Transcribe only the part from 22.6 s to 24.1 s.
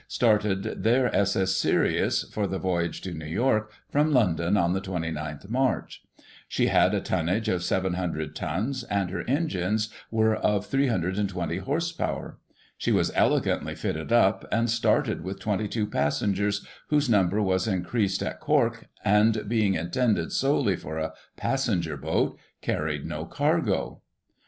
carried no cargo.